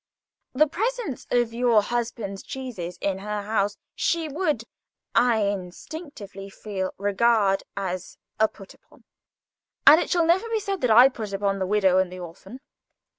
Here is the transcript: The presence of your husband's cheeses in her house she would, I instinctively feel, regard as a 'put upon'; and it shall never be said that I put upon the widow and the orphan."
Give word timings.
The 0.53 0.65
presence 0.65 1.27
of 1.29 1.53
your 1.53 1.83
husband's 1.83 2.41
cheeses 2.41 2.97
in 3.01 3.19
her 3.19 3.43
house 3.43 3.77
she 3.93 4.27
would, 4.27 4.63
I 5.13 5.41
instinctively 5.43 6.49
feel, 6.49 6.91
regard 6.97 7.61
as 7.77 8.17
a 8.39 8.47
'put 8.47 8.73
upon'; 8.73 9.03
and 9.85 10.01
it 10.01 10.09
shall 10.09 10.25
never 10.25 10.49
be 10.49 10.59
said 10.59 10.81
that 10.81 10.89
I 10.89 11.07
put 11.07 11.33
upon 11.33 11.59
the 11.59 11.67
widow 11.67 11.99
and 11.99 12.11
the 12.11 12.17
orphan." 12.17 12.61